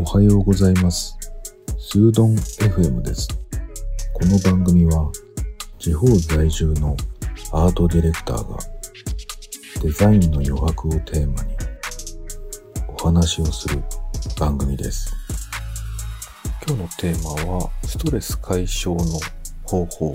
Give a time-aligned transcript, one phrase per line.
[0.00, 1.14] おはようございます。
[1.78, 3.28] スードン FM です。
[4.14, 5.12] この番組は
[5.78, 6.96] 地方在住の
[7.52, 8.56] アートディレクターが
[9.82, 11.54] デザインの余白をテーマに
[12.88, 13.82] お話をする
[14.38, 15.14] 番組です。
[16.66, 19.20] 今日のテーマはストレス解消の
[19.64, 20.12] 方法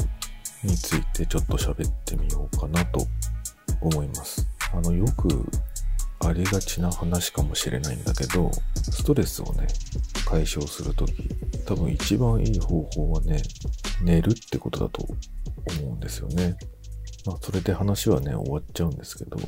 [0.64, 3.06] についてちょっと喋ってみようかなと
[3.82, 4.48] 思います。
[4.74, 5.28] あの、よく
[6.26, 9.68] ありがちな話かもしれないんだけど、ストレスをね、
[10.26, 11.14] 解消するとき、
[11.66, 13.42] 多分一番いい方法はね、
[14.02, 15.04] 寝るってことだと
[15.82, 16.58] 思うんですよね。
[17.26, 19.42] まあ、それで話はね、終わっちゃうんですけど、っ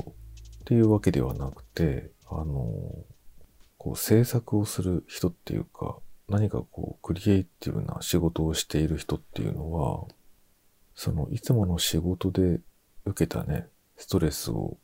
[0.64, 2.66] ていうわけではなくて、あの、
[3.78, 5.98] こう制作をする人っていうか、
[6.28, 10.06] 何かこう、クリエイティブな仕事をしている人っていうのは、
[10.94, 12.60] その、いつもの仕事で
[13.04, 14.76] 受けたね、ストレスを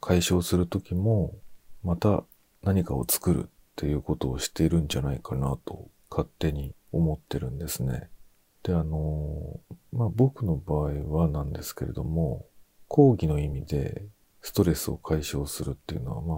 [0.00, 1.34] 解消するときも、
[1.82, 2.24] また
[2.62, 8.08] 何かを作るっていうことをしているんじゃないかなと勝手に思ってるんですね。
[8.62, 9.60] で、あの、
[9.92, 12.46] まあ、僕の場合はなんですけれども、
[12.88, 14.04] 講義の意味で
[14.42, 16.36] ストレスを解消するっていうのはまあ、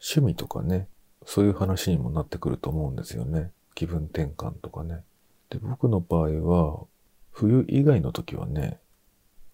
[0.00, 0.88] 趣味とかね、
[1.26, 3.50] そういう話にもなってくると思うんですよね。
[3.74, 5.02] 気分転換とかね。
[5.50, 6.86] で、僕の場合は、
[7.30, 8.80] 冬以外の時はね、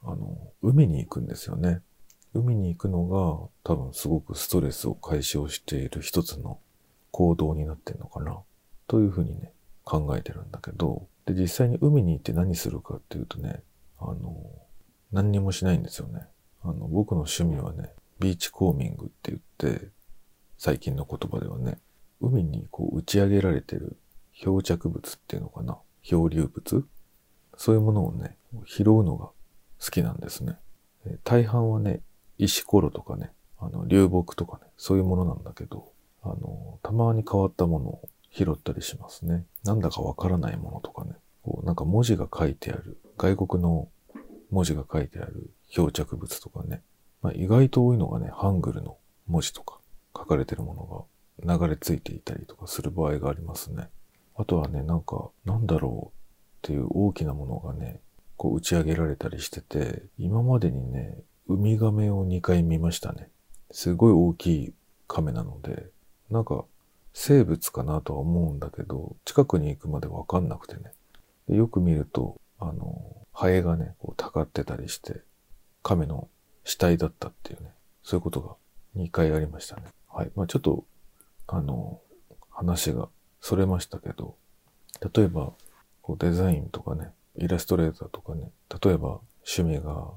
[0.03, 1.81] あの、海に行くんですよね。
[2.37, 6.59] 海に行くのが多分すごくストレスを解消している一つの
[7.11, 8.39] 行動になってんのかな。
[8.87, 9.53] というふうにね、
[9.85, 13.63] 考えてるんだけど、で、実際に海に行って何するかっていうとね、
[13.99, 14.37] あの、
[15.13, 16.27] 何にもしないんですよね。
[16.63, 19.89] あの、僕の趣味はね、ビーチコーミングって言って、
[20.59, 21.79] 最近の言葉ではね、
[22.21, 23.97] 海にこう打ち上げられてる
[24.33, 25.79] 漂着物っていうのかな。
[26.03, 26.87] 漂流物
[27.57, 29.27] そういうものをね、拾うのが
[29.81, 30.57] 好きなんですね。
[31.25, 32.01] 大半はね、
[32.39, 35.93] 石ころとかね、あの、流木とかね、そういうものなんだけど、
[36.23, 39.45] あの、たまに変わったものを拾ったりしますね。
[39.65, 43.89] なんだかわからないものとかね、こう、なんか文字が書いてある、外国の
[44.51, 46.83] 文字が書いてある漂着物とかね、
[47.23, 49.79] まあ、意外と多いのがね、ハングルの文字とか
[50.17, 51.07] 書かれてるも
[51.39, 53.89] のが流れ着いていたりとかする場合がありますね。
[54.37, 56.17] あとはね、なんか、なんだろう
[56.67, 58.01] っていう大きなものがね、
[58.37, 61.17] こう打ち上げられたりしてて、今までにね、
[61.49, 63.29] ウミガメを2回見ましたね。
[63.71, 64.75] すごい大きい
[65.07, 65.87] 亀なので、
[66.31, 66.65] なんか
[67.13, 70.93] 生物かなとは思うんだけど、近くに行くまでわかんなくてね。
[71.49, 73.01] でよく見ると、あの、
[73.33, 75.21] ハエがね、こう、たかってたりして、
[75.83, 76.29] 亀の
[76.65, 77.71] 死体だったっていうね、
[78.03, 78.57] そういうことが
[78.97, 79.83] 2回ありましたね。
[80.09, 80.31] はい。
[80.35, 80.85] まあちょっと、
[81.47, 82.01] あの、
[82.51, 83.09] 話が
[83.41, 84.35] それましたけど、
[85.15, 85.53] 例えば、
[86.03, 88.51] こうデザインとかね、イラストレーターとかね、
[88.83, 90.09] 例えば趣味が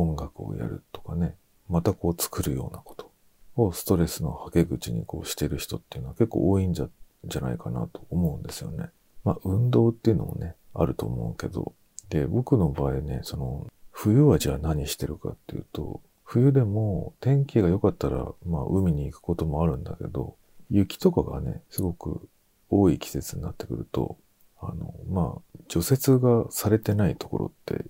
[0.00, 1.34] 音楽をやるとかね、
[1.68, 3.10] またこう作るようなこと
[3.56, 6.88] をストレスのはけ口にこうしてる人っていうのは結構多いんじゃ、
[7.24, 8.86] じゃないかなと思うんですよね。
[9.24, 11.72] まあ運動っていうのもね、あると思うけど、
[12.10, 20.36] で、僕の場合ね、その、冬はじゃあ何してるかっていうと、冬でも天気が良かったら、まあ海に行くこともあるんだけど、
[20.70, 22.28] 雪とかがね、すごく
[22.70, 24.16] 多い季節になってくると、
[24.60, 27.84] あの、まあ、除雪がされてないところって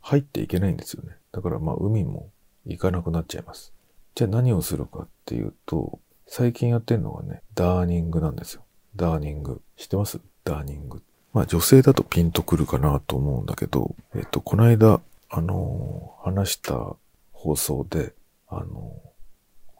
[0.00, 1.16] 入っていけないんですよね。
[1.34, 2.30] だからまあ海も
[2.64, 3.72] 行かなくなっちゃいます。
[4.14, 8.62] じゃあ何をするかっていうと、最近やってるのがね、ダーニングなんですよ。
[8.94, 9.60] ダーニング。
[9.76, 10.20] 知ってます？
[10.44, 11.02] ダーニング。
[11.32, 16.96] まあ女性だとピンとくるかなと思うんだけど、えっと、この間、あのー話した
[17.32, 18.14] 放送で、
[18.48, 18.92] あの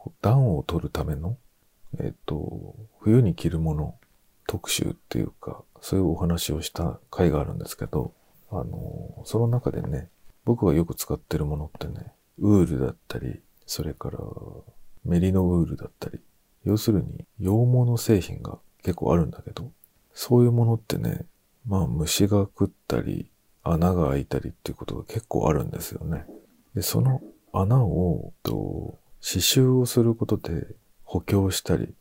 [0.03, 1.37] ー暖を取るための、
[1.97, 3.95] えっと、冬に着るもの
[4.45, 8.13] 特集っていうか、そういうお話をした回があるんですけど、
[8.51, 10.09] あの、その中でね、
[10.45, 14.19] 僕がよく使ってるものってね、ウールだったり、それから
[15.03, 16.19] メリノウールだったり、
[16.63, 19.71] 要するに羊毛の製品が結構あるんだけど、
[20.13, 21.25] そういうものってね、
[21.67, 23.29] まあ虫が食ったり、
[23.63, 26.25] 穴が開いたりっていうことが結構あるんですよね。
[26.75, 30.67] で、その穴を、と、刺繍をすることで
[31.03, 31.95] 補強したり、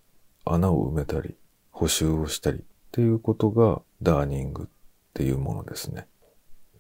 [0.45, 1.35] 穴を埋めたり、
[1.71, 2.61] 補修をしたりっ
[2.93, 4.67] ていうことがダーニングっ
[5.15, 6.07] ていうものですね。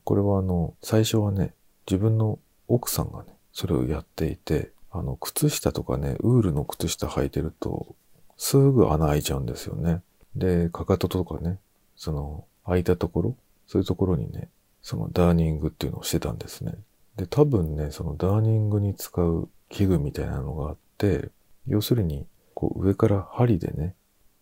[0.04, 1.54] これはあの、最初はね、
[1.86, 2.38] 自分の
[2.68, 7.94] 奥さんがね、それをやっていて、あの、靴下とかね、ウールの靴下履いてると、
[8.36, 10.02] すぐ穴開いちゃうんですよね。
[10.36, 11.58] で、かかととかね、
[11.96, 13.36] その、開いたところ、
[13.66, 14.48] そういうところにね、
[14.82, 16.74] そのダーニングっていうのをしてたんですね。
[17.16, 21.30] で、多分ね、そのダーニングに使う器具みたいなのがあって、
[21.66, 23.94] 要するに、こう上から針でね、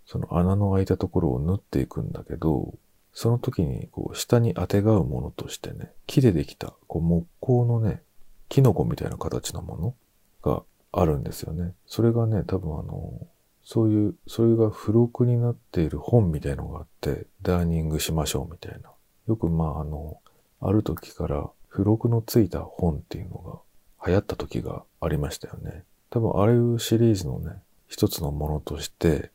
[0.07, 2.75] その穴の開いたところを縫っていくんだけど、
[3.13, 8.03] その時にこう下に当てがうものとしてね、木でできたこう木工のね、
[8.49, 9.95] キノコみたいな形のもの
[10.43, 10.63] が
[10.93, 11.75] あるんですよね。
[11.87, 13.27] それがね、多分あの、
[13.65, 18.91] そういう、それが付録になっている本みたいのがあって、ダーニングしましょうみたいな。
[19.29, 20.19] よくまああの、
[20.61, 23.65] ある時から付録のついた本っていうの
[23.99, 25.85] が流行った時がありましたよね。
[26.11, 27.53] 多分ああいうシリーズのね、
[27.89, 29.31] 一つのものとして、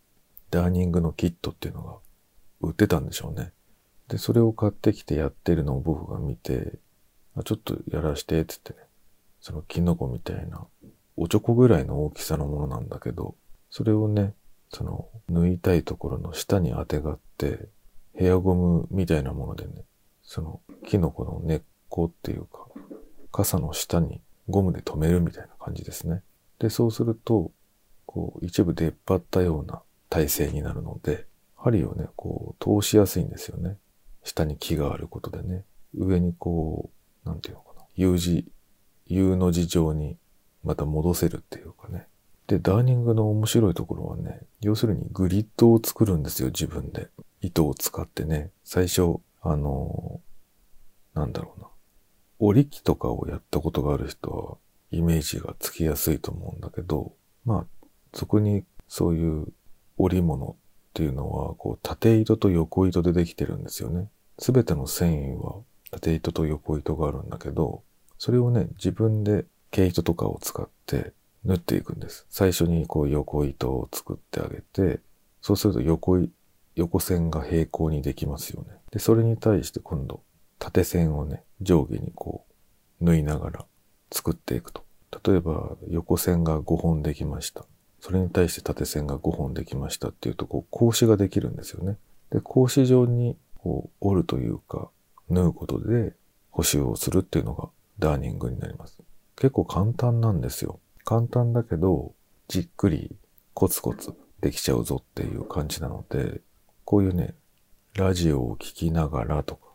[0.51, 1.97] ダーニングのキットっていうのが
[2.61, 3.51] 売ってたんでしょうね。
[4.07, 6.79] で、それを買ってきてやってるのを僕が見て、
[7.35, 8.79] あちょっとやらして、つってね。
[9.41, 10.65] そのキノコみたいな、
[11.15, 13.35] おちょこぐらいの大きさのものなんだけど、
[13.69, 14.33] それをね、
[14.69, 17.67] その、縫いたいところの下に当てがって、
[18.13, 19.83] ヘアゴムみたいなものでね、
[20.23, 22.67] その、キノコの根っこっていうか、
[23.31, 26.23] 傘の下にゴムで留めるみたいな感じですね。
[26.59, 27.51] で、そうすると、
[28.05, 31.25] こう、一部出っ張ったような体勢になるので、
[31.55, 33.77] 針をね、こう、通しやすいんですよね。
[34.27, 35.63] 下に木があることでね。
[35.95, 36.91] 上にこ
[37.25, 37.81] う、なんていうのかな。
[37.95, 38.45] U 字、
[39.07, 40.17] U の字状に
[40.63, 42.07] また戻せるっていうかね。
[42.47, 47.09] で、ダーニングの面白いところはね、要するにグリッドを作るんですよ、自分で。
[47.41, 48.51] 糸を使ってね。
[48.63, 50.21] 最初、あの、
[51.13, 51.67] なんだろうな。
[52.39, 54.57] 織り機とかをやったことがある人は、
[54.91, 57.13] イメージがつきやすいと思うんだけど、
[57.43, 59.47] まあ、そこにそういう
[59.97, 60.55] 織物っ
[60.93, 64.09] ていうのは、こう、縦糸と横糸でできてるんですよね。
[64.39, 65.61] すべての繊維は
[65.91, 67.83] 縦糸と横糸があるんだけど、
[68.17, 71.13] それをね、自分で毛糸とかを使って
[71.43, 72.25] 縫っていくんです。
[72.29, 74.99] 最初にこう横糸を作ってあげて、
[75.41, 76.19] そうすると横
[76.77, 78.69] 横線が平行にできますよね。
[78.91, 80.21] で、それに対して今度、
[80.59, 82.45] 縦線をね、上下にこ
[83.01, 83.65] う、縫いながら
[84.11, 84.85] 作っていくと。
[85.25, 87.65] 例えば、横線が5本できました。
[87.99, 91.97] それに対して縦線が5本できましたっていうと、こう、格子ができるんですよね。
[92.29, 94.89] で、格子状に、こう、折るというか、
[95.29, 96.13] 縫うことで
[96.51, 97.69] 補修をするっていうのが
[97.99, 98.97] ダーニングになります。
[99.35, 100.79] 結構簡単なんですよ。
[101.03, 102.13] 簡単だけど、
[102.47, 103.15] じっくり
[103.53, 106.41] コツコツできちゃうぞっていう感じなので、
[106.85, 107.35] こういうね、
[107.95, 109.67] ラジオを聴きながらとか、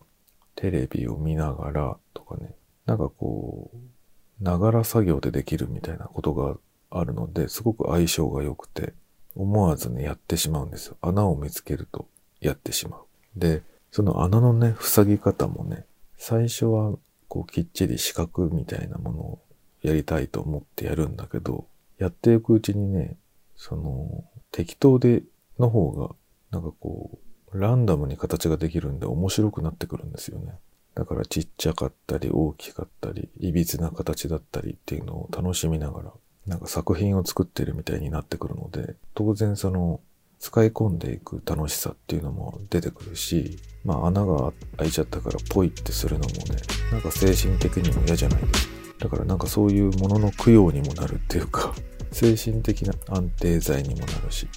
[0.54, 2.54] テレビを見ながらとかね、
[2.86, 6.56] なんかこう、ながら作業でできるみたいなことが
[6.90, 8.94] あるので、すごく相性が良くて、
[9.34, 10.96] 思わずね、やってしまうんですよ。
[11.00, 12.06] 穴を見つけると
[12.40, 13.00] やってしまう。
[13.36, 15.84] で、その穴のね、塞ぎ方もね、
[16.16, 16.96] 最初は
[17.28, 19.42] こうきっちり四角みたいなものを
[19.82, 21.66] やりたいと思ってやるんだけど、
[21.98, 23.16] やっていくうちにね、
[23.54, 25.22] その、適当で
[25.58, 26.14] の方が
[26.50, 27.18] なんかこ
[27.52, 30.54] う、ランダムに形ができるんで面白くなってくるんですよね。
[30.94, 36.12] だからちっちゃかったり大きかったり、歪な形だったりっていうのを楽しみながら、
[36.46, 40.00] なんか作品を作ってるみたいになってくるので、当然その、
[40.38, 46.56] 使い込んでいく楽しさっていうのも出てくるし、まあ穴が開いちゃったからポイってするのもね、
[46.90, 51.74] なんか精神的にも嫌じゃないですかだからなんかそういうものの供養にもなるっていうか、
[52.12, 54.48] 精神的な安定剤にもなるし、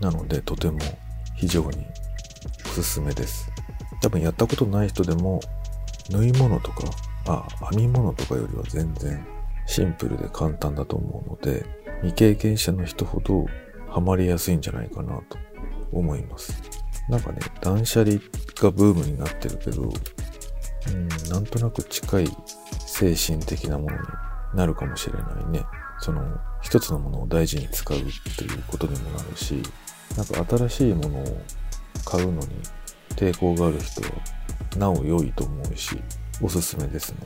[0.00, 0.78] なのでとても
[1.34, 1.86] 非常に
[2.66, 3.50] おすすめです。
[4.00, 5.40] 多分やったことない人でも
[6.10, 6.84] 縫い物とか、
[7.26, 9.26] あ、編み物とかよりは全然
[9.66, 11.66] シンプルで簡単だと思うので、
[12.02, 13.46] 未経験者の人ほど
[13.88, 15.38] ハマりやすいんじゃないかなと
[15.92, 16.79] 思います。
[17.10, 18.20] なんかね、断捨離
[18.62, 22.28] がブームになってるけど、うん、なんとなく近い
[22.86, 24.02] 精神的なものに
[24.54, 25.64] なるかもしれないね。
[25.98, 26.22] その、
[26.62, 28.00] 一つのものを大事に使うっ
[28.36, 29.60] ていうことにもなるし、
[30.16, 31.42] なんか新しいものを
[32.04, 32.48] 買うのに
[33.16, 34.08] 抵抗がある人は
[34.76, 36.00] なお良いと思うし、
[36.40, 37.18] おすすめですね。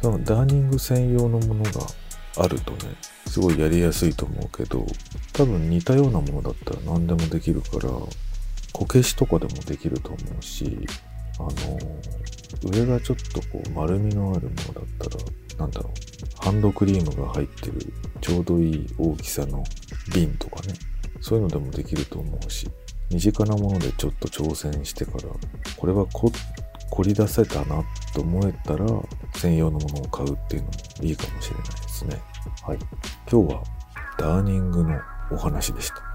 [0.00, 1.70] そのダーニング専用のものが
[2.36, 2.94] あるとね、
[3.26, 4.86] すごいやりやすいと思うけど、
[5.32, 7.90] 多分似たようなものだったら何でもできるから、
[8.72, 10.78] こけしとかでもできると思うし、
[11.38, 11.50] あの、
[12.70, 15.24] 上がちょっとこう丸みのあるものだったら、
[15.58, 19.64] なんだろう、ハンドクリームが入ってるちょうどいい大きさの
[20.14, 20.74] 瓶とかね、
[21.20, 22.68] そういうのでもできると思うし、
[23.10, 25.28] 身近なものでちょっと挑戦してから、
[25.76, 26.30] これは凝
[27.02, 27.82] り出せたな
[28.14, 28.86] と思えたら、
[29.34, 32.20] 専用のものを買うっていうのもいいかもしれないですね。
[32.62, 32.78] はい。
[33.30, 33.62] 今日は
[34.18, 34.98] ダーニングの
[35.30, 36.07] お話でした。